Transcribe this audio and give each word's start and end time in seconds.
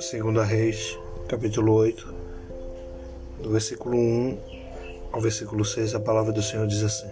Segunda 0.00 0.44
Reis, 0.44 0.98
capítulo 1.28 1.72
8, 1.74 2.14
do 3.42 3.50
versículo 3.50 3.96
1 3.96 4.38
ao 5.12 5.20
versículo 5.20 5.64
6, 5.64 5.94
a 5.94 6.00
palavra 6.00 6.32
do 6.32 6.42
Senhor 6.42 6.66
diz 6.66 6.82
assim: 6.82 7.10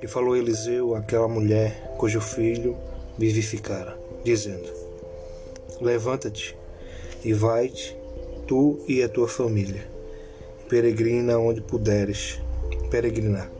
E 0.00 0.06
falou 0.06 0.36
Eliseu 0.36 0.94
àquela 0.94 1.28
mulher 1.28 1.92
cujo 1.98 2.20
filho 2.20 2.76
vivificara, 3.18 3.98
dizendo: 4.24 4.68
Levanta-te 5.80 6.56
e 7.24 7.32
vai-te, 7.32 7.96
tu 8.46 8.78
e 8.88 9.02
a 9.02 9.08
tua 9.08 9.28
família, 9.28 9.86
peregrina 10.68 11.38
onde 11.38 11.60
puderes 11.60 12.40
peregrinar, 12.90 13.50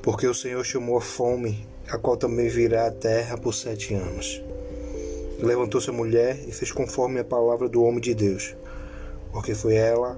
porque 0.00 0.26
o 0.26 0.34
Senhor 0.34 0.64
chamou 0.64 0.96
a 0.96 1.00
fome, 1.00 1.66
a 1.92 1.98
qual 1.98 2.16
também 2.16 2.48
virá 2.48 2.86
à 2.86 2.90
terra 2.90 3.38
por 3.38 3.54
sete 3.54 3.94
anos 3.94 4.42
Levantou-se 5.42 5.90
a 5.90 5.92
mulher 5.92 6.38
e 6.46 6.52
fez 6.52 6.70
conforme 6.70 7.18
a 7.18 7.24
palavra 7.24 7.68
do 7.68 7.82
homem 7.82 8.00
de 8.00 8.14
Deus, 8.14 8.54
porque 9.32 9.56
foi 9.56 9.74
ela 9.74 10.16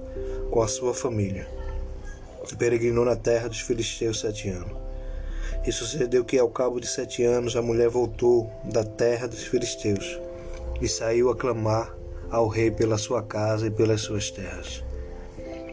com 0.51 0.61
a 0.61 0.67
sua 0.67 0.93
família. 0.93 1.47
E 2.51 2.55
peregrinou 2.55 3.03
na 3.03 3.15
terra 3.15 3.49
dos 3.49 3.59
filisteus 3.59 4.19
sete 4.19 4.49
anos. 4.49 4.77
E 5.65 5.71
sucedeu 5.71 6.23
que, 6.23 6.37
ao 6.37 6.47
cabo 6.47 6.79
de 6.79 6.85
sete 6.85 7.23
anos, 7.23 7.55
a 7.55 7.61
mulher 7.63 7.89
voltou 7.89 8.51
da 8.65 8.83
terra 8.83 9.27
dos 9.27 9.43
filisteus 9.43 10.19
e 10.79 10.87
saiu 10.87 11.31
a 11.31 11.35
clamar 11.35 11.97
ao 12.29 12.47
rei 12.47 12.69
pela 12.69 12.99
sua 12.99 13.23
casa 13.23 13.65
e 13.65 13.71
pelas 13.71 14.01
suas 14.01 14.29
terras. 14.29 14.83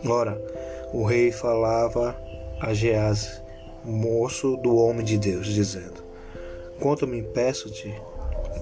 Ora, 0.07 0.43
o 0.95 1.05
rei 1.05 1.31
falava 1.31 2.17
a 2.59 2.73
Gease, 2.73 3.42
moço 3.85 4.57
do 4.57 4.77
homem 4.77 5.05
de 5.05 5.19
Deus, 5.19 5.47
dizendo: 5.47 6.03
Conta-me, 6.81 7.23
peço-te, 7.23 7.95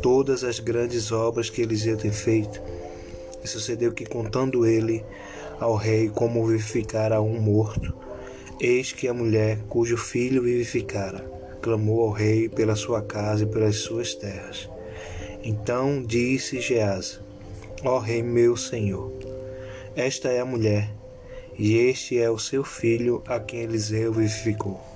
todas 0.02 0.44
as 0.44 0.60
grandes 0.60 1.12
obras 1.12 1.50
que 1.50 1.62
Eliseu 1.62 1.96
tem 1.96 2.12
feito. 2.12 2.60
E 3.42 3.48
sucedeu 3.48 3.92
que, 3.92 4.04
contando 4.04 4.66
ele 4.66 5.04
ao 5.58 5.74
rei 5.74 6.10
como 6.10 6.46
vivificara 6.46 7.20
um 7.20 7.40
morto, 7.40 7.94
eis 8.60 8.92
que 8.92 9.08
a 9.08 9.14
mulher 9.14 9.58
cujo 9.68 9.96
filho 9.96 10.42
vivificara 10.42 11.24
clamou 11.62 12.02
ao 12.02 12.10
rei 12.10 12.48
pela 12.48 12.74
sua 12.74 13.02
casa 13.02 13.44
e 13.44 13.46
pelas 13.46 13.76
suas 13.76 14.14
terras. 14.14 14.68
Então 15.42 16.02
disse 16.02 16.60
Geás: 16.60 17.20
Ó 17.84 17.98
rei 17.98 18.22
meu 18.22 18.56
senhor, 18.56 19.12
esta 19.96 20.28
é 20.28 20.40
a 20.40 20.44
mulher, 20.44 20.90
e 21.58 21.76
este 21.76 22.18
é 22.18 22.30
o 22.30 22.38
seu 22.38 22.62
filho 22.62 23.22
a 23.26 23.40
quem 23.40 23.60
Eliseu 23.60 24.12
vivificou. 24.12 24.89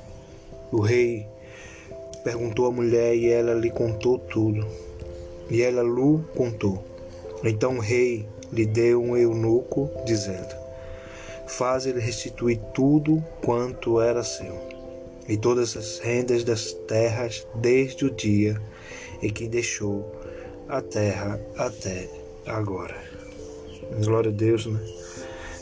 O 0.75 0.81
rei 0.81 1.25
perguntou 2.25 2.67
à 2.67 2.73
mulher 2.73 3.15
e 3.15 3.31
ela 3.31 3.55
lhe 3.55 3.71
contou 3.71 4.19
tudo. 4.19 4.67
E 5.49 5.63
ela 5.63 5.85
lhe 5.85 6.21
contou. 6.35 6.83
Então 7.45 7.77
o 7.77 7.81
rei 7.81 8.27
lhe 8.53 8.67
deu 8.67 9.01
um 9.01 9.17
eunuco, 9.17 9.89
dizendo: 10.05 10.53
Faz-lhe 11.47 12.01
restituir 12.01 12.59
tudo 12.75 13.23
quanto 13.41 14.01
era 14.01 14.25
seu, 14.25 14.53
e 15.29 15.37
todas 15.37 15.77
as 15.77 16.01
rendas 16.01 16.43
das 16.43 16.73
terras, 16.73 17.47
desde 17.55 18.07
o 18.07 18.11
dia 18.11 18.61
em 19.23 19.31
que 19.31 19.47
deixou 19.47 20.13
a 20.69 20.83
terra 20.83 21.41
até 21.57 22.09
agora. 22.47 22.97
Glória 24.03 24.33
a 24.33 24.35
Deus, 24.35 24.67
né? 24.67 24.81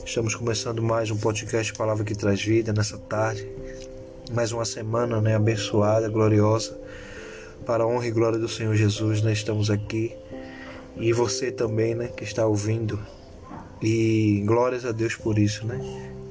Estamos 0.06 0.34
começando 0.34 0.82
mais 0.82 1.10
um 1.10 1.18
podcast 1.18 1.74
Palavra 1.74 2.02
que 2.02 2.14
Traz 2.14 2.42
Vida 2.42 2.72
nessa 2.72 2.96
tarde. 2.96 3.46
Mais 4.30 4.52
uma 4.52 4.64
semana, 4.64 5.20
né? 5.20 5.34
Abençoada, 5.34 6.08
gloriosa 6.08 6.78
para 7.66 7.84
a 7.84 7.86
honra 7.86 8.06
e 8.06 8.10
glória 8.10 8.38
do 8.38 8.48
Senhor 8.48 8.74
Jesus, 8.74 9.20
né? 9.20 9.32
Estamos 9.32 9.68
aqui. 9.68 10.14
E 10.96 11.12
você 11.12 11.50
também, 11.50 11.94
né, 11.94 12.08
que 12.08 12.22
está 12.22 12.46
ouvindo. 12.46 12.98
E 13.82 14.42
glórias 14.46 14.86
a 14.86 14.92
Deus 14.92 15.16
por 15.16 15.38
isso, 15.38 15.66
né? 15.66 15.78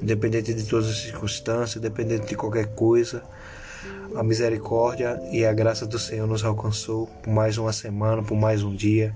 Independente 0.00 0.54
de 0.54 0.64
todas 0.64 0.88
as 0.88 0.98
circunstâncias, 0.98 1.76
independente 1.76 2.26
de 2.26 2.34
qualquer 2.34 2.74
coisa, 2.74 3.22
a 4.16 4.22
misericórdia 4.22 5.20
e 5.30 5.44
a 5.44 5.52
graça 5.52 5.86
do 5.86 5.98
Senhor 5.98 6.26
nos 6.26 6.44
alcançou 6.44 7.06
por 7.22 7.30
mais 7.30 7.58
uma 7.58 7.72
semana, 7.72 8.22
por 8.22 8.36
mais 8.36 8.62
um 8.62 8.74
dia, 8.74 9.14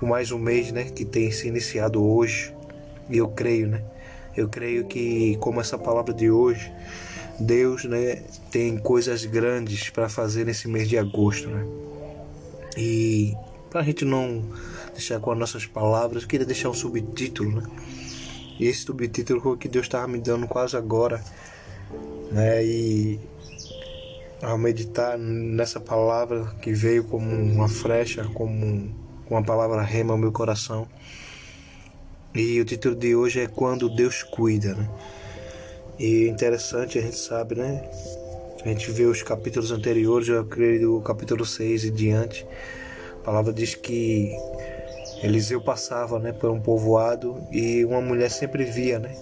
por 0.00 0.08
mais 0.08 0.32
um 0.32 0.38
mês, 0.38 0.72
né, 0.72 0.84
que 0.84 1.04
tem 1.04 1.30
se 1.30 1.46
iniciado 1.46 2.02
hoje. 2.02 2.54
E 3.08 3.18
eu 3.18 3.28
creio, 3.28 3.68
né? 3.68 3.82
Eu 4.34 4.48
creio 4.48 4.86
que 4.86 5.36
como 5.40 5.60
essa 5.60 5.78
palavra 5.78 6.12
de 6.12 6.30
hoje 6.30 6.72
Deus 7.38 7.84
né, 7.84 8.22
tem 8.50 8.76
coisas 8.78 9.24
grandes 9.24 9.90
para 9.90 10.08
fazer 10.08 10.46
nesse 10.46 10.68
mês 10.68 10.88
de 10.88 10.96
agosto. 10.96 11.48
Né? 11.48 11.66
E 12.76 13.34
para 13.70 13.80
a 13.80 13.84
gente 13.84 14.04
não 14.04 14.44
deixar 14.92 15.18
com 15.20 15.32
as 15.32 15.38
nossas 15.38 15.66
palavras, 15.66 16.22
eu 16.22 16.28
queria 16.28 16.46
deixar 16.46 16.70
um 16.70 16.74
subtítulo. 16.74 17.60
Né? 17.60 17.66
E 18.58 18.66
esse 18.66 18.80
subtítulo 18.80 19.40
foi 19.40 19.52
o 19.52 19.56
que 19.56 19.68
Deus 19.68 19.86
estava 19.86 20.06
me 20.06 20.18
dando 20.18 20.46
quase 20.46 20.76
agora. 20.76 21.22
Né? 22.30 22.64
E 22.64 23.20
ao 24.42 24.58
meditar 24.58 25.18
nessa 25.18 25.80
palavra 25.80 26.54
que 26.60 26.72
veio 26.72 27.04
como 27.04 27.28
uma 27.28 27.68
flecha, 27.68 28.24
como 28.34 28.94
uma 29.28 29.42
palavra 29.42 29.82
rema 29.82 30.12
ao 30.12 30.18
meu 30.18 30.30
coração. 30.30 30.86
E 32.34 32.60
o 32.60 32.64
título 32.64 32.94
de 32.94 33.14
hoje 33.14 33.40
é 33.40 33.46
Quando 33.46 33.88
Deus 33.88 34.22
Cuida. 34.22 34.74
Né? 34.74 34.88
E 35.98 36.26
interessante, 36.28 36.98
a 36.98 37.02
gente 37.02 37.16
sabe, 37.16 37.54
né? 37.54 37.88
A 38.64 38.68
gente 38.68 38.90
vê 38.90 39.04
os 39.04 39.22
capítulos 39.22 39.70
anteriores, 39.70 40.26
eu 40.28 40.44
creio 40.44 40.80
do 40.80 41.00
capítulo 41.02 41.44
6 41.44 41.84
e 41.84 41.90
diante. 41.90 42.46
A 43.20 43.24
palavra 43.24 43.52
diz 43.52 43.74
que 43.74 44.32
Eliseu 45.22 45.60
passava 45.60 46.18
né, 46.18 46.32
por 46.32 46.50
um 46.50 46.60
povoado 46.60 47.36
e 47.52 47.84
uma 47.84 48.00
mulher 48.00 48.30
sempre 48.30 48.64
via 48.64 48.98
né, 48.98 49.14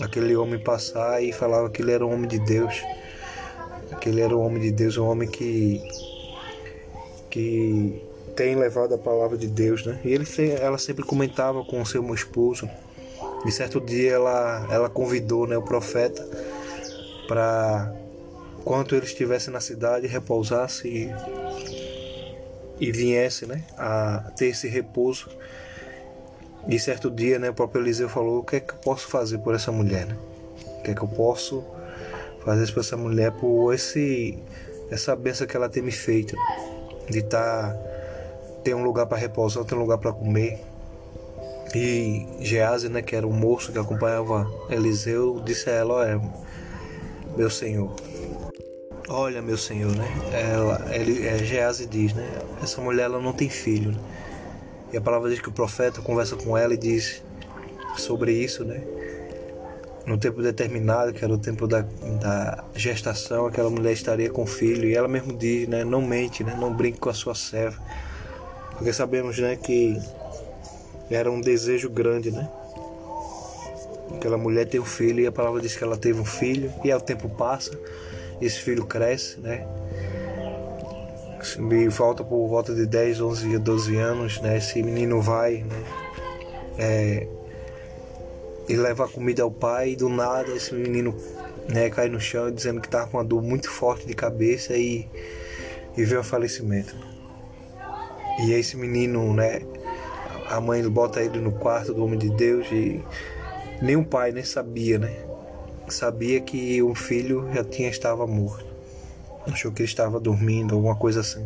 aquele 0.00 0.34
homem 0.34 0.58
passar 0.58 1.22
e 1.22 1.32
falava 1.32 1.70
que 1.70 1.82
ele 1.82 1.92
era 1.92 2.04
um 2.04 2.12
homem 2.12 2.28
de 2.28 2.38
Deus. 2.40 2.82
Que 4.00 4.08
ele 4.08 4.22
era 4.22 4.36
um 4.36 4.40
homem 4.40 4.60
de 4.60 4.72
Deus, 4.72 4.96
um 4.96 5.06
homem 5.06 5.28
que, 5.28 5.80
que 7.30 8.02
tem 8.34 8.56
levado 8.56 8.94
a 8.94 8.98
palavra 8.98 9.36
de 9.36 9.46
Deus. 9.46 9.86
Né? 9.86 10.00
E 10.04 10.12
ele, 10.12 10.26
ela 10.60 10.78
sempre 10.78 11.04
comentava 11.04 11.62
com 11.62 11.80
o 11.80 11.86
seu 11.86 12.02
esposo 12.12 12.68
e 13.44 13.50
certo 13.50 13.80
dia 13.80 14.12
ela, 14.12 14.66
ela 14.70 14.88
convidou 14.88 15.46
né, 15.46 15.56
o 15.56 15.62
profeta 15.62 16.26
para, 17.26 17.92
quando 18.64 18.94
ele 18.94 19.04
estivesse 19.04 19.50
na 19.50 19.60
cidade, 19.60 20.06
repousasse 20.06 20.88
e, 20.88 21.10
e 22.78 22.92
viesse 22.92 23.46
né, 23.46 23.64
a 23.76 24.30
ter 24.36 24.46
esse 24.46 24.68
repouso. 24.68 25.28
E 26.68 26.78
certo 26.78 27.10
dia 27.10 27.38
né, 27.38 27.50
o 27.50 27.54
próprio 27.54 27.82
Eliseu 27.82 28.08
falou: 28.08 28.38
O 28.38 28.44
que 28.44 28.56
é 28.56 28.60
que 28.60 28.72
eu 28.72 28.78
posso 28.78 29.08
fazer 29.08 29.38
por 29.38 29.54
essa 29.54 29.72
mulher? 29.72 30.06
Né? 30.06 30.16
O 30.78 30.82
que 30.82 30.92
é 30.92 30.94
que 30.94 31.02
eu 31.02 31.08
posso 31.08 31.64
fazer 32.44 32.70
por 32.72 32.80
essa 32.80 32.96
mulher, 32.96 33.32
por 33.32 33.72
esse, 33.72 34.38
essa 34.88 35.16
benção 35.16 35.46
que 35.46 35.56
ela 35.56 35.68
tem 35.68 35.82
me 35.82 35.90
feito? 35.90 36.36
De. 37.10 37.22
Tá, 37.22 37.76
ter 38.62 38.74
um 38.74 38.82
lugar 38.82 39.06
para 39.06 39.18
repousar, 39.18 39.64
ter 39.64 39.74
um 39.74 39.80
lugar 39.80 39.98
para 39.98 40.12
comer 40.12 40.60
e 41.74 42.26
Gease, 42.40 42.88
né, 42.88 43.02
que 43.02 43.16
era 43.16 43.26
o 43.26 43.32
moço 43.32 43.72
que 43.72 43.78
acompanhava 43.78 44.50
Eliseu, 44.68 45.40
disse 45.44 45.70
a 45.70 45.72
ela: 45.72 45.94
Olha, 45.94 46.22
meu 47.36 47.50
senhor, 47.50 47.94
olha, 49.08 49.40
meu 49.40 49.56
senhor, 49.56 49.94
né? 49.96 50.06
Ela, 50.32 50.94
ele, 50.94 51.26
é, 51.26 51.38
Gease 51.38 51.86
diz, 51.86 52.12
né? 52.14 52.28
Essa 52.62 52.80
mulher 52.80 53.04
ela 53.04 53.20
não 53.20 53.32
tem 53.32 53.48
filho. 53.48 53.92
Né? 53.92 53.98
E 54.92 54.96
a 54.96 55.00
palavra 55.00 55.30
diz 55.30 55.40
que 55.40 55.48
o 55.48 55.52
profeta 55.52 56.00
conversa 56.02 56.36
com 56.36 56.56
ela 56.56 56.74
e 56.74 56.76
diz 56.76 57.22
sobre 57.96 58.32
isso, 58.32 58.64
né? 58.64 58.82
No 60.04 60.18
tempo 60.18 60.42
determinado, 60.42 61.12
que 61.12 61.24
era 61.24 61.32
o 61.32 61.38
tempo 61.38 61.66
da, 61.66 61.82
da 62.20 62.64
gestação, 62.74 63.46
aquela 63.46 63.70
mulher 63.70 63.92
estaria 63.92 64.28
com 64.28 64.44
filho. 64.44 64.88
E 64.88 64.94
ela 64.94 65.08
mesmo 65.08 65.32
diz, 65.32 65.68
né? 65.68 65.84
Não 65.84 66.02
mente, 66.02 66.42
né? 66.42 66.56
Não 66.58 66.74
brinque 66.74 66.98
com 66.98 67.08
a 67.08 67.14
sua 67.14 67.34
serva. 67.34 67.80
Porque 68.76 68.92
sabemos, 68.92 69.38
né, 69.38 69.54
que 69.54 69.96
era 71.14 71.30
um 71.30 71.40
desejo 71.40 71.90
grande, 71.90 72.30
né? 72.30 72.48
Aquela 74.14 74.36
mulher 74.36 74.66
tem 74.66 74.80
um 74.80 74.84
filho 74.84 75.20
e 75.20 75.26
a 75.26 75.32
palavra 75.32 75.60
diz 75.60 75.76
que 75.76 75.82
ela 75.82 75.96
teve 75.96 76.20
um 76.20 76.24
filho 76.24 76.72
e 76.84 76.90
ao 76.90 77.00
tempo 77.00 77.28
passa, 77.28 77.70
esse 78.40 78.58
filho 78.58 78.84
cresce, 78.84 79.40
né? 79.40 79.66
Me 81.58 81.90
falta 81.90 82.22
por 82.22 82.46
volta 82.48 82.74
de 82.74 82.86
10, 82.86 83.20
11, 83.20 83.58
12 83.58 83.96
anos, 83.96 84.40
né? 84.40 84.58
Esse 84.58 84.82
menino 84.82 85.20
vai, 85.20 85.64
né? 85.64 85.84
É, 86.78 87.26
e 88.68 88.76
leva 88.76 89.04
a 89.04 89.08
comida 89.08 89.42
ao 89.42 89.50
pai 89.50 89.90
e 89.90 89.96
do 89.96 90.08
nada 90.08 90.50
esse 90.52 90.74
menino 90.74 91.14
né, 91.68 91.90
cai 91.90 92.08
no 92.08 92.20
chão 92.20 92.50
dizendo 92.50 92.80
que 92.80 92.86
estava 92.86 93.08
com 93.08 93.18
uma 93.18 93.24
dor 93.24 93.42
muito 93.42 93.70
forte 93.70 94.06
de 94.06 94.14
cabeça 94.14 94.76
e, 94.76 95.06
e 95.96 96.04
veio 96.04 96.20
a 96.20 96.24
falecimento. 96.24 96.94
E 98.40 98.52
esse 98.52 98.76
menino, 98.76 99.32
né, 99.34 99.60
a 100.52 100.60
mãe 100.60 100.86
bota 100.86 101.22
ele 101.22 101.40
no 101.40 101.50
quarto 101.52 101.94
do 101.94 102.04
homem 102.04 102.18
de 102.18 102.28
Deus 102.28 102.66
e 102.70 103.02
nem 103.80 103.96
o 103.96 104.04
pai 104.04 104.32
nem 104.32 104.44
sabia, 104.44 104.98
né? 104.98 105.10
Sabia 105.88 106.40
que 106.42 106.82
o 106.82 106.94
filho 106.94 107.48
já 107.54 107.64
tinha 107.64 107.88
estava 107.88 108.26
morto. 108.26 108.66
Achou 109.46 109.72
que 109.72 109.80
ele 109.80 109.88
estava 109.88 110.20
dormindo, 110.20 110.74
alguma 110.74 110.94
coisa 110.94 111.20
assim. 111.20 111.44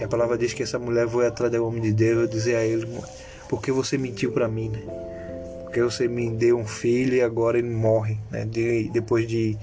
E 0.00 0.04
a 0.04 0.08
palavra 0.08 0.38
diz 0.38 0.52
que 0.52 0.62
essa 0.62 0.78
mulher 0.78 1.08
foi 1.08 1.26
atrás 1.26 1.50
do 1.52 1.66
homem 1.66 1.82
de 1.82 1.92
Deus 1.92 2.28
e 2.28 2.32
dizer 2.32 2.54
a 2.54 2.64
ele: 2.64 2.86
Por 3.48 3.60
que 3.60 3.72
você 3.72 3.98
mentiu 3.98 4.30
para 4.30 4.46
mim, 4.46 4.68
né? 4.68 4.80
Porque 5.64 5.82
você 5.82 6.06
me 6.06 6.30
deu 6.30 6.56
um 6.56 6.66
filho 6.66 7.14
e 7.14 7.22
agora 7.22 7.58
ele 7.58 7.68
morre, 7.68 8.16
né? 8.30 8.44
De, 8.44 8.88
depois 8.90 9.26
de 9.26 9.58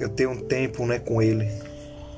eu 0.00 0.08
ter 0.08 0.26
um 0.26 0.36
tempo, 0.36 0.86
né, 0.86 0.98
com 0.98 1.20
ele. 1.20 1.46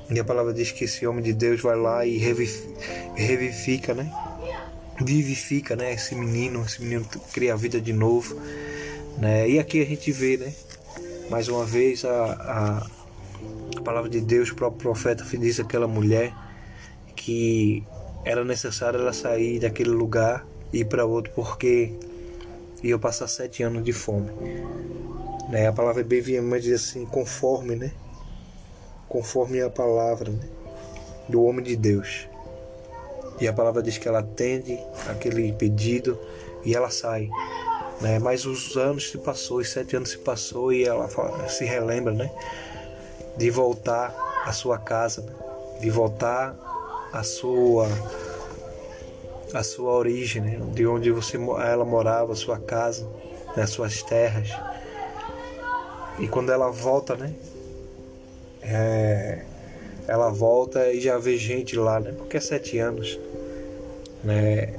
E 0.09 0.19
a 0.19 0.23
palavra 0.23 0.53
diz 0.53 0.71
que 0.71 0.85
esse 0.85 1.05
homem 1.05 1.23
de 1.23 1.33
Deus 1.33 1.61
vai 1.61 1.75
lá 1.75 2.05
e 2.05 2.17
revivifica, 2.17 3.93
né? 3.93 4.09
Vivifica, 5.01 5.75
né? 5.75 5.93
Esse 5.93 6.15
menino, 6.15 6.63
esse 6.65 6.81
menino 6.81 7.05
cria 7.33 7.53
a 7.53 7.55
vida 7.55 7.79
de 7.79 7.93
novo, 7.93 8.35
né? 9.17 9.49
E 9.49 9.59
aqui 9.59 9.81
a 9.81 9.85
gente 9.85 10.11
vê, 10.11 10.37
né? 10.37 10.53
Mais 11.29 11.47
uma 11.47 11.65
vez 11.65 12.03
a, 12.05 12.09
a, 12.09 12.87
a 13.77 13.81
palavra 13.81 14.09
de 14.09 14.19
Deus, 14.19 14.49
o 14.49 14.55
próprio 14.55 14.81
profeta 14.81 15.23
diz 15.37 15.59
àquela 15.59 15.87
mulher 15.87 16.33
que 17.15 17.83
era 18.25 18.43
necessário 18.43 18.99
ela 18.99 19.13
sair 19.13 19.59
daquele 19.59 19.89
lugar 19.89 20.45
e 20.73 20.79
ir 20.79 20.85
para 20.85 21.05
outro 21.05 21.31
porque 21.33 21.93
ia 22.83 22.97
passar 22.97 23.27
sete 23.27 23.63
anos 23.63 23.83
de 23.83 23.93
fome. 23.93 24.29
Né? 25.49 25.67
A 25.67 25.73
palavra 25.73 26.03
bem 26.03 26.21
veemente 26.21 26.63
diz 26.63 26.89
assim, 26.89 27.05
conforme, 27.05 27.75
né? 27.75 27.91
Conforme 29.07 29.61
a 29.61 29.69
palavra 29.69 30.31
né? 30.31 30.47
do 31.27 31.43
homem 31.43 31.63
de 31.63 31.75
Deus. 31.75 32.27
E 33.39 33.47
a 33.47 33.53
palavra 33.53 33.81
diz 33.81 33.97
que 33.97 34.07
ela 34.07 34.19
atende 34.19 34.79
aquele 35.07 35.51
pedido 35.53 36.19
e 36.63 36.75
ela 36.75 36.89
sai. 36.89 37.29
Né? 38.01 38.19
Mas 38.19 38.45
os 38.45 38.75
anos 38.75 39.09
se 39.09 39.17
passou, 39.17 39.57
os 39.57 39.69
sete 39.69 39.95
anos 39.95 40.09
se 40.09 40.17
passou 40.17 40.73
e 40.73 40.83
ela 40.83 41.07
se 41.47 41.65
relembra, 41.65 42.13
né? 42.13 42.31
De 43.37 43.49
voltar 43.49 44.13
à 44.45 44.51
sua 44.51 44.77
casa, 44.77 45.21
né? 45.21 45.33
de 45.79 45.89
voltar 45.89 46.55
à 47.13 47.23
sua 47.23 47.87
a 49.53 49.63
sua 49.63 49.93
origem, 49.93 50.41
né? 50.41 50.59
de 50.73 50.85
onde 50.85 51.09
você 51.11 51.37
ela 51.37 51.83
morava, 51.83 52.33
a 52.33 52.35
sua 52.35 52.59
casa, 52.59 53.09
né? 53.55 53.65
suas 53.65 54.03
terras. 54.03 54.49
E 56.19 56.27
quando 56.27 56.51
ela 56.51 56.69
volta, 56.69 57.15
né? 57.15 57.33
É, 58.61 59.43
ela 60.09 60.29
volta 60.29 60.91
e 60.91 60.99
já 60.99 61.17
vê 61.17 61.37
gente 61.37 61.75
lá, 61.75 61.99
né? 61.99 62.11
Porque 62.17 62.37
é 62.37 62.39
sete 62.39 62.79
anos, 62.79 63.19
né? 64.23 64.73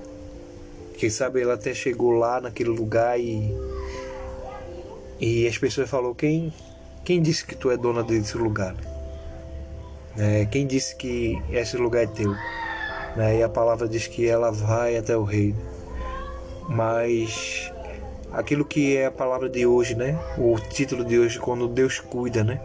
Quem 0.99 1.09
sabe 1.09 1.41
ela 1.41 1.55
até 1.55 1.73
chegou 1.73 2.11
lá 2.11 2.41
naquele 2.41 2.71
lugar 2.71 3.19
e 3.19 3.55
e 5.21 5.47
as 5.47 5.57
pessoas 5.57 5.89
falou 5.89 6.15
quem 6.15 6.53
quem 7.05 7.23
disse 7.23 7.47
que 7.47 7.55
tu 7.55 7.71
é 7.71 7.77
dona 7.77 8.03
desse 8.03 8.37
lugar? 8.37 8.75
Né? 10.17 10.47
Quem 10.47 10.67
disse 10.67 10.97
que 10.97 11.41
esse 11.51 11.77
lugar 11.77 12.03
é 12.03 12.07
teu? 12.07 12.33
Né? 13.17 13.39
E 13.39 13.43
a 13.43 13.49
palavra 13.49 13.89
diz 13.89 14.07
que 14.07 14.27
ela 14.27 14.51
vai 14.51 14.97
até 14.97 15.17
o 15.17 15.23
rei. 15.23 15.55
Mas 16.69 17.73
aquilo 18.33 18.65
que 18.65 18.97
é 18.97 19.07
a 19.07 19.11
palavra 19.11 19.49
de 19.49 19.65
hoje, 19.65 19.95
né? 19.95 20.19
O 20.37 20.59
título 20.59 21.05
de 21.05 21.19
hoje, 21.19 21.39
quando 21.39 21.69
Deus 21.69 22.01
cuida, 22.01 22.45
né? 22.45 22.61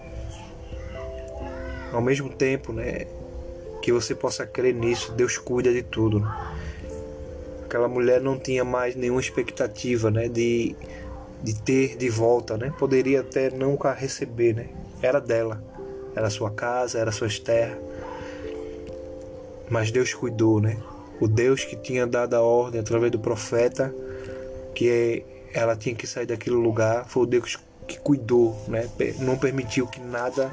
Ao 1.96 2.02
mesmo 2.02 2.30
tempo, 2.30 2.74
né? 2.74 3.08
Que 3.82 3.90
você 3.90 4.14
possa 4.14 4.46
crer 4.46 4.76
nisso, 4.76 5.14
Deus 5.14 5.38
cuida 5.38 5.72
de 5.72 5.82
tudo. 5.82 6.28
Aquela 7.64 7.88
mulher 7.88 8.20
não 8.20 8.38
tinha 8.38 8.66
mais 8.66 8.96
nenhuma 8.98 9.22
expectativa, 9.22 10.12
né? 10.12 10.28
De, 10.28 10.76
de 11.42 11.56
ter 11.62 11.96
de 11.96 12.10
volta, 12.10 12.58
né? 12.58 12.74
Poderia 12.78 13.22
até 13.22 13.50
nunca 13.50 13.94
receber, 13.94 14.54
né? 14.54 14.68
Era 15.02 15.22
dela, 15.22 15.64
era 16.14 16.30
sua 16.30 16.52
casa, 16.52 17.00
era 17.00 17.14
suas 17.14 17.40
terras. 17.40 17.78
Mas 19.70 19.90
Deus 19.90 20.14
cuidou, 20.14 20.60
né? 20.60 20.78
O 21.22 21.30
Deus 21.30 21.64
que 21.64 21.78
tinha 21.78 22.06
dado 22.06 22.34
a 22.34 22.42
ordem 22.42 22.82
através 22.82 23.10
do 23.10 23.20
profeta 23.20 23.96
que 24.76 25.24
ela 25.54 25.78
tinha 25.78 25.96
que 25.96 26.06
sair 26.06 26.26
daquele 26.26 26.58
lugar, 26.58 27.08
foi 27.08 27.24
o 27.24 27.26
Deus 27.26 27.58
que 27.88 27.98
cuidou, 27.98 28.54
né? 28.68 28.90
Não 29.20 29.38
permitiu 29.38 29.88
que 29.88 30.02
nada 30.02 30.52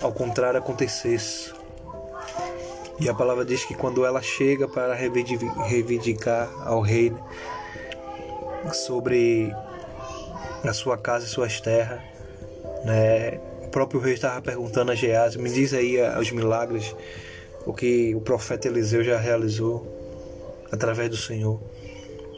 ao 0.00 0.12
contrário 0.12 0.58
acontecesse. 0.58 1.52
E 2.98 3.08
a 3.08 3.14
palavra 3.14 3.44
diz 3.44 3.64
que 3.64 3.74
quando 3.74 4.06
ela 4.06 4.22
chega 4.22 4.66
para 4.66 4.94
reivindicar 4.94 6.50
ao 6.64 6.80
rei 6.80 7.10
né, 7.10 8.72
sobre 8.72 9.54
a 10.64 10.72
sua 10.72 10.96
casa 10.96 11.26
e 11.26 11.28
suas 11.28 11.60
terras, 11.60 12.00
né, 12.84 13.38
o 13.62 13.68
próprio 13.68 14.00
rei 14.00 14.14
estava 14.14 14.40
perguntando 14.40 14.92
a 14.92 14.94
Geás, 14.94 15.36
me 15.36 15.50
diz 15.50 15.74
aí 15.74 15.98
os 16.18 16.30
milagres, 16.30 16.96
o 17.66 17.74
que 17.74 18.14
o 18.14 18.20
profeta 18.20 18.66
Eliseu 18.66 19.04
já 19.04 19.18
realizou 19.18 19.86
através 20.72 21.10
do 21.10 21.16
Senhor. 21.16 21.60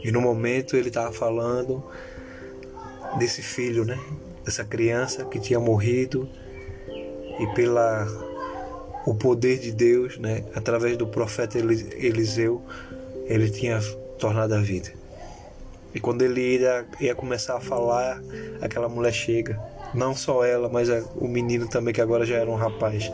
E 0.03 0.11
no 0.11 0.19
momento 0.19 0.75
ele 0.75 0.89
estava 0.89 1.13
falando 1.13 1.83
desse 3.17 3.41
filho, 3.41 3.85
né? 3.85 3.97
Dessa 4.43 4.65
criança 4.65 5.25
que 5.25 5.39
tinha 5.39 5.59
morrido 5.59 6.29
e 7.39 7.47
pela 7.53 8.07
o 9.05 9.15
poder 9.15 9.59
de 9.59 9.71
Deus, 9.71 10.17
né? 10.17 10.43
Através 10.53 10.97
do 10.97 11.07
profeta 11.07 11.57
Eliseu, 11.57 12.61
ele 13.25 13.49
tinha 13.49 13.79
tornado 14.19 14.53
a 14.53 14.59
vida. 14.59 14.91
E 15.93 15.99
quando 15.99 16.21
ele 16.21 16.59
ia, 16.59 16.85
ia 16.99 17.15
começar 17.15 17.57
a 17.57 17.61
falar, 17.61 18.21
aquela 18.61 18.87
mulher 18.87 19.13
chega. 19.13 19.59
Não 19.93 20.15
só 20.15 20.45
ela, 20.45 20.69
mas 20.69 20.89
o 21.15 21.27
menino 21.27 21.67
também, 21.67 21.93
que 21.93 22.01
agora 22.01 22.25
já 22.25 22.35
era 22.35 22.49
um 22.49 22.55
rapaz, 22.55 23.11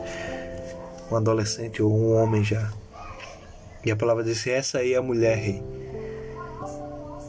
um 1.09 1.15
adolescente 1.15 1.81
ou 1.81 1.93
um 1.93 2.15
homem 2.15 2.43
já. 2.43 2.73
E 3.85 3.91
a 3.91 3.95
palavra 3.95 4.23
disse: 4.23 4.49
Essa 4.49 4.79
aí 4.79 4.93
é 4.93 4.97
a 4.97 5.01
mulher, 5.01 5.37
rei 5.37 5.63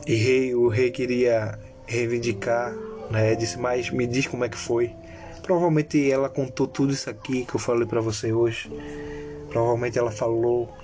e 0.06 0.14
rei, 0.14 0.54
o 0.54 0.68
rei 0.68 0.90
queria 0.90 1.58
reivindicar, 1.84 2.72
né? 3.10 3.34
Disse, 3.34 3.58
mas 3.58 3.90
me 3.90 4.06
diz 4.06 4.28
como 4.28 4.44
é 4.44 4.48
que 4.48 4.56
foi. 4.56 4.94
Provavelmente 5.46 6.10
ela 6.10 6.28
contou 6.28 6.66
tudo 6.66 6.92
isso 6.92 7.08
aqui 7.08 7.44
que 7.44 7.54
eu 7.54 7.60
falei 7.60 7.86
para 7.86 8.00
você 8.00 8.32
hoje. 8.32 8.68
Provavelmente 9.48 9.96
ela 9.96 10.10
falou 10.10 10.76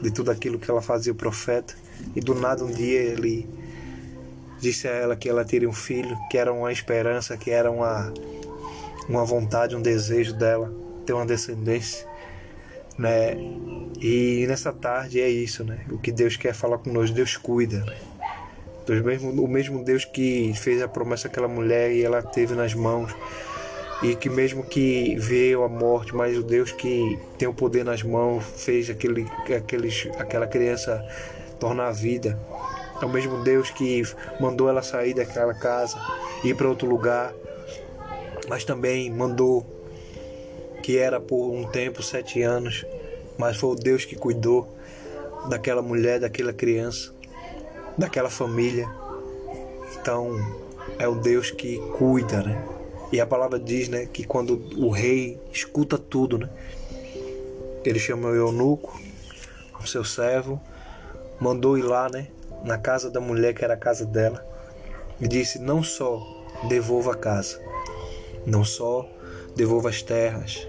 de 0.00 0.10
tudo 0.10 0.30
aquilo 0.30 0.58
que 0.58 0.70
ela 0.70 0.80
fazia 0.80 1.12
o 1.12 1.14
profeta. 1.14 1.74
E 2.16 2.20
do 2.20 2.34
nada 2.34 2.64
um 2.64 2.70
dia 2.70 2.98
ele 2.98 3.46
disse 4.58 4.88
a 4.88 4.92
ela 4.92 5.14
que 5.14 5.28
ela 5.28 5.44
teria 5.44 5.68
um 5.68 5.74
filho, 5.74 6.16
que 6.30 6.38
era 6.38 6.50
uma 6.50 6.72
esperança, 6.72 7.36
que 7.36 7.50
era 7.50 7.70
uma, 7.70 8.14
uma 9.06 9.26
vontade, 9.26 9.76
um 9.76 9.82
desejo 9.82 10.32
dela 10.32 10.72
ter 11.04 11.12
uma 11.12 11.26
descendência, 11.26 12.08
né? 12.96 13.36
E 14.00 14.46
nessa 14.48 14.72
tarde 14.72 15.20
é 15.20 15.28
isso, 15.28 15.64
né? 15.64 15.84
O 15.90 15.98
que 15.98 16.10
Deus 16.10 16.34
quer 16.36 16.54
falar 16.54 16.78
conosco, 16.78 17.14
Deus 17.14 17.36
cuida, 17.36 17.84
né? 17.84 17.96
Deus 18.86 19.04
mesmo, 19.04 19.44
o 19.44 19.46
mesmo 19.46 19.84
Deus 19.84 20.06
que 20.06 20.54
fez 20.54 20.80
a 20.80 20.88
promessa 20.88 21.28
àquela 21.28 21.46
mulher 21.46 21.92
e 21.92 22.02
ela 22.02 22.22
teve 22.22 22.54
nas 22.54 22.72
mãos 22.72 23.14
e 24.02 24.16
que 24.16 24.28
mesmo 24.28 24.64
que 24.64 25.16
veio 25.16 25.62
a 25.62 25.68
morte, 25.68 26.14
mas 26.14 26.36
o 26.36 26.42
Deus 26.42 26.72
que 26.72 27.18
tem 27.38 27.48
o 27.48 27.54
poder 27.54 27.84
nas 27.84 28.02
mãos 28.02 28.44
fez 28.56 28.90
aquele, 28.90 29.26
aqueles, 29.56 30.08
aquela 30.18 30.46
criança 30.46 31.04
tornar 31.60 31.88
a 31.88 31.92
vida. 31.92 32.38
É 33.00 33.04
o 33.04 33.08
mesmo 33.08 33.42
Deus 33.42 33.70
que 33.70 34.02
mandou 34.40 34.68
ela 34.68 34.82
sair 34.82 35.14
daquela 35.14 35.54
casa, 35.54 35.98
ir 36.44 36.56
para 36.56 36.68
outro 36.68 36.88
lugar, 36.88 37.32
mas 38.48 38.64
também 38.64 39.10
mandou 39.10 39.64
que 40.82 40.98
era 40.98 41.20
por 41.20 41.50
um 41.50 41.64
tempo, 41.64 42.02
sete 42.02 42.42
anos, 42.42 42.84
mas 43.38 43.56
foi 43.56 43.70
o 43.70 43.74
Deus 43.74 44.04
que 44.04 44.16
cuidou 44.16 44.76
daquela 45.48 45.82
mulher, 45.82 46.20
daquela 46.20 46.52
criança 46.52 47.12
daquela 47.96 48.30
família. 48.30 48.88
Então, 50.00 50.36
é 50.98 51.06
o 51.06 51.14
Deus 51.14 51.50
que 51.50 51.78
cuida, 51.98 52.42
né? 52.42 52.62
E 53.12 53.20
a 53.20 53.26
palavra 53.26 53.60
diz, 53.60 53.88
né, 53.88 54.06
que 54.06 54.24
quando 54.24 54.54
o 54.78 54.88
rei 54.88 55.38
escuta 55.52 55.98
tudo, 55.98 56.38
né? 56.38 56.48
Ele 57.84 57.98
chama 57.98 58.28
o 58.28 58.34
eunuco, 58.34 58.98
o 59.78 59.86
seu 59.86 60.02
servo, 60.02 60.58
mandou 61.38 61.76
ir 61.76 61.82
lá, 61.82 62.08
né, 62.08 62.28
na 62.64 62.78
casa 62.78 63.10
da 63.10 63.20
mulher 63.20 63.52
que 63.52 63.62
era 63.62 63.74
a 63.74 63.76
casa 63.76 64.06
dela, 64.06 64.42
e 65.20 65.28
disse: 65.28 65.58
"Não 65.58 65.82
só 65.82 66.26
devolva 66.68 67.12
a 67.12 67.16
casa, 67.16 67.60
não 68.46 68.64
só 68.64 69.06
devolva 69.54 69.90
as 69.90 70.00
terras, 70.00 70.66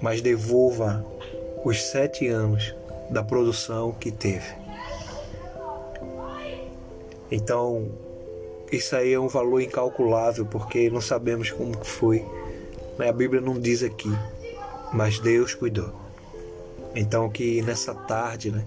mas 0.00 0.20
devolva 0.20 1.04
os 1.64 1.82
sete 1.82 2.28
anos 2.28 2.74
da 3.10 3.22
produção 3.22 3.92
que 3.92 4.12
teve. 4.12 4.54
Então, 7.30 7.90
isso 8.72 8.96
aí 8.96 9.12
é 9.12 9.20
um 9.20 9.28
valor 9.28 9.60
incalculável, 9.60 10.46
porque 10.46 10.88
não 10.88 11.00
sabemos 11.00 11.50
como 11.50 11.84
foi. 11.84 12.24
A 12.98 13.12
Bíblia 13.12 13.40
não 13.40 13.60
diz 13.60 13.82
aqui, 13.82 14.10
mas 14.92 15.18
Deus 15.18 15.54
cuidou. 15.54 15.92
Então, 16.94 17.28
que 17.28 17.60
nessa 17.62 17.94
tarde, 17.94 18.50
né? 18.50 18.64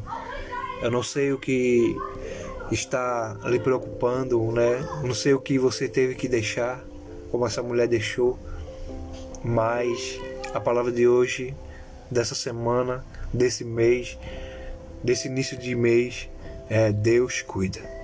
Eu 0.81 0.91
não 0.91 1.01
sei 1.01 1.33
o 1.33 1.39
que 1.39 1.95
está 2.71 3.35
lhe 3.45 3.59
preocupando, 3.59 4.39
né? 4.51 4.87
Não 5.03 5.13
sei 5.13 5.33
o 5.33 5.41
que 5.41 5.57
você 5.57 5.87
teve 5.89 6.13
que 6.13 6.27
deixar, 6.27 6.83
como 7.31 7.45
essa 7.47 7.63
mulher 7.63 7.87
deixou, 7.87 8.37
mas 9.43 10.19
A 10.55 10.59
palavra 10.61 10.89
de 10.89 11.05
hoje, 11.05 11.53
dessa 12.09 12.33
semana, 12.33 13.03
desse 13.33 13.65
mês, 13.65 14.17
desse 15.03 15.27
início 15.27 15.57
de 15.57 15.75
mês, 15.75 16.29
é 16.69 16.93
Deus 16.93 17.41
cuida. 17.41 17.94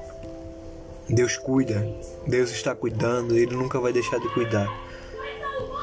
Deus 1.12 1.38
cuida, 1.38 1.86
Deus 2.26 2.52
está 2.52 2.74
cuidando, 2.74 3.38
Ele 3.38 3.56
nunca 3.56 3.80
vai 3.80 3.92
deixar 3.92 4.18
de 4.20 4.30
cuidar. 4.30 4.70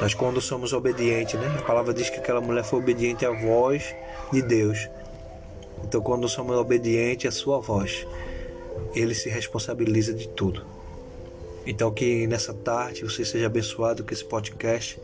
Mas 0.00 0.14
quando 0.14 0.40
somos 0.40 0.72
obedientes, 0.72 1.38
né? 1.38 1.56
A 1.58 1.62
palavra 1.62 1.92
diz 1.92 2.08
que 2.08 2.18
aquela 2.18 2.40
mulher 2.40 2.64
foi 2.64 2.78
obediente 2.78 3.26
à 3.26 3.30
voz 3.30 3.94
de 4.32 4.40
Deus. 4.40 4.88
Então, 5.84 6.00
quando 6.00 6.28
somos 6.28 6.56
obedientes 6.56 7.26
à 7.26 7.30
Sua 7.30 7.60
voz, 7.60 8.06
Ele 8.94 9.14
se 9.14 9.28
responsabiliza 9.28 10.14
de 10.14 10.28
tudo. 10.28 10.64
Então, 11.66 11.90
que 11.90 12.26
nessa 12.26 12.54
tarde 12.54 13.02
você 13.04 13.24
seja 13.24 13.46
abençoado 13.46 14.02
com 14.04 14.12
esse 14.14 14.24
podcast. 14.24 14.98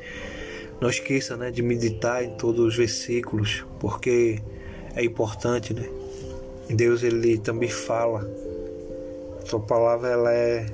Não 0.81 0.89
esqueça 0.89 1.37
né, 1.37 1.51
de 1.51 1.63
meditar 1.63 2.25
em 2.25 2.37
todos 2.37 2.65
os 2.65 2.77
versículos, 2.77 3.65
porque 3.79 4.41
é 4.95 5.05
importante, 5.05 5.75
né? 5.75 5.89
Deus 6.69 7.03
ele 7.03 7.37
também 7.39 7.69
fala. 7.69 8.44
Sua 9.45 9.61
palavra 9.61 10.09
ela 10.09 10.33
é 10.33 10.67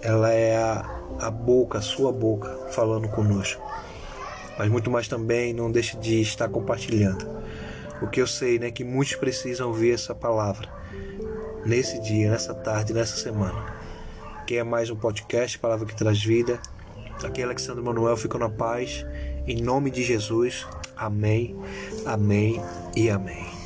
ela 0.00 0.32
é 0.32 0.56
a, 0.56 1.00
a 1.20 1.30
boca, 1.30 1.78
a 1.78 1.82
sua 1.82 2.12
boca 2.12 2.48
falando 2.70 3.08
conosco. 3.08 3.60
Mas 4.58 4.68
muito 4.68 4.90
mais 4.90 5.08
também, 5.08 5.52
não 5.52 5.70
deixe 5.70 5.96
de 5.96 6.20
estar 6.20 6.48
compartilhando. 6.48 7.28
O 8.00 8.06
que 8.06 8.20
eu 8.20 8.26
sei, 8.26 8.58
né, 8.58 8.70
que 8.70 8.84
muitos 8.84 9.16
precisam 9.16 9.68
ouvir 9.68 9.92
essa 9.92 10.14
palavra 10.14 10.68
nesse 11.64 12.00
dia, 12.00 12.30
nessa 12.30 12.54
tarde, 12.54 12.92
nessa 12.92 13.16
semana. 13.16 13.66
Aqui 14.36 14.56
é 14.56 14.64
mais 14.64 14.88
um 14.88 14.96
podcast, 14.96 15.58
Palavra 15.58 15.84
que 15.84 15.94
Traz 15.94 16.22
Vida. 16.22 16.60
Aqui 17.22 17.40
é 17.40 17.44
Alexandre 17.44 17.82
Manuel, 17.82 18.16
fica 18.16 18.38
na 18.38 18.48
paz. 18.48 19.04
Em 19.46 19.60
nome 19.60 19.90
de 19.90 20.02
Jesus. 20.02 20.66
Amém, 20.96 21.56
amém 22.06 22.62
e 22.96 23.10
amém. 23.10 23.57